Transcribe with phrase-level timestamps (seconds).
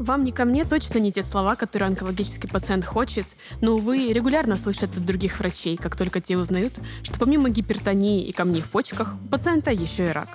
[0.00, 3.26] Вам не ко мне точно не те слова, которые онкологический пациент хочет,
[3.60, 8.32] но, увы, регулярно слышат от других врачей, как только те узнают, что помимо гипертонии и
[8.32, 10.28] камней в почках, у пациента еще и рак.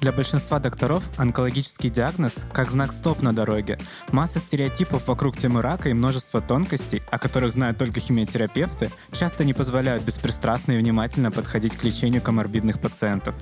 [0.00, 3.78] Для большинства докторов онкологический диагноз как знак стоп на дороге.
[4.12, 9.54] Масса стереотипов вокруг темы рака и множество тонкостей, о которых знают только химиотерапевты, часто не
[9.54, 13.34] позволяют беспристрастно и внимательно подходить к лечению коморбидных пациентов.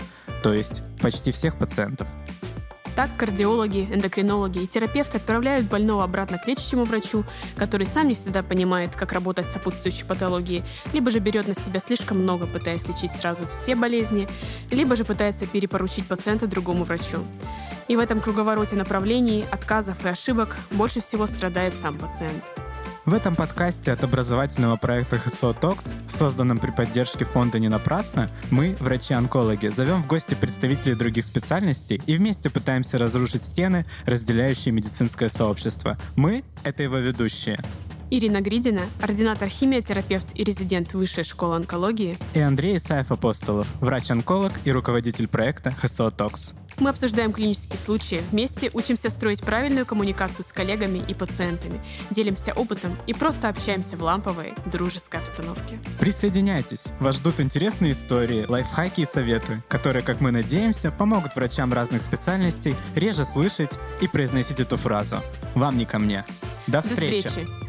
[0.45, 2.07] То есть почти всех пациентов.
[2.97, 7.25] Так кардиологи, эндокринологи и терапевты отправляют больного обратно к лечащему врачу,
[7.57, 10.63] который сам не всегда понимает, как работать с сопутствующей патологией,
[10.93, 14.29] либо же берет на себя слишком много, пытаясь лечить сразу все болезни,
[14.71, 17.19] либо же пытается перепоручить пациента другому врачу.
[17.89, 22.64] И в этом круговороте направлений, отказов и ошибок больше всего страдает сам пациент.
[23.07, 28.75] В этом подкасте от образовательного проекта ХСО Токс, созданном при поддержке фонда «Не напрасно», мы,
[28.81, 35.99] врачи-онкологи, зовем в гости представителей других специальностей и вместе пытаемся разрушить стены, разделяющие медицинское сообщество.
[36.17, 37.61] Мы— это его ведущие.
[38.11, 42.17] Ирина Гридина, ординатор химиотерапевт и резидент Высшей школы онкологии.
[42.33, 46.55] И Андрей Исаев Апостолов, врач-онколог и руководитель проекта ХСО Токс.
[46.79, 51.81] Мы обсуждаем клинические случаи, вместе учимся строить правильную коммуникацию с коллегами и пациентами,
[52.11, 55.79] делимся опытом и просто общаемся в ламповой, дружеской обстановке.
[56.01, 56.85] Присоединяйтесь!
[57.01, 62.75] Вас ждут интересные истории, лайфхаки и советы, которые, как мы надеемся, помогут врачам разных специальностей
[62.95, 65.21] реже слышать и произносить эту фразу.
[65.55, 66.25] Вам не ко мне.
[66.67, 67.23] До встречи!
[67.23, 67.64] До встречи.